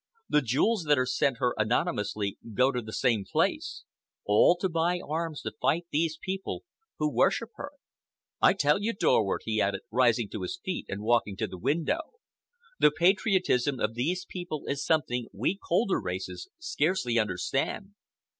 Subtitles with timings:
[0.27, 3.83] The jewels that are sent her anonymously go to the same place,
[4.25, 6.63] all to buy arms to fight these people
[6.97, 7.73] who worship her.
[8.41, 12.13] I tell you, Dorward," he added, rising to his feet and walking to the window,
[12.79, 17.93] "the patriotism of these people is something we colder races scarcely understand.